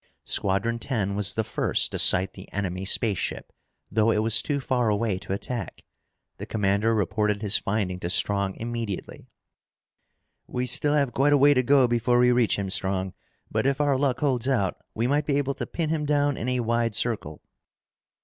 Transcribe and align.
Squadron 0.25 0.79
Ten 0.79 1.13
was 1.15 1.35
the 1.35 1.43
first 1.43 1.91
to 1.91 1.99
sight 1.99 2.33
the 2.33 2.51
enemy 2.51 2.85
spaceship, 2.85 3.53
though 3.91 4.09
it 4.09 4.17
was 4.23 4.41
too 4.41 4.59
far 4.59 4.89
away 4.89 5.19
to 5.19 5.31
attack. 5.31 5.83
The 6.39 6.47
commander 6.47 6.95
reported 6.95 7.43
his 7.43 7.59
finding 7.59 7.99
to 7.99 8.09
Strong 8.09 8.55
immediately. 8.55 9.29
"We 10.47 10.65
still 10.65 10.95
have 10.95 11.13
quite 11.13 11.33
a 11.33 11.37
way 11.37 11.53
to 11.53 11.61
go 11.61 11.87
before 11.87 12.17
we 12.17 12.31
reach 12.31 12.57
him, 12.57 12.71
Strong. 12.71 13.13
But 13.51 13.67
if 13.67 13.79
our 13.79 13.95
luck 13.95 14.21
holds 14.21 14.47
out, 14.49 14.83
we 14.95 15.05
might 15.05 15.27
be 15.27 15.37
able 15.37 15.53
to 15.53 15.67
pin 15.67 15.91
him 15.91 16.05
down 16.07 16.35
in 16.35 16.49
a 16.49 16.61
wide 16.61 16.95
circle." 16.95 17.43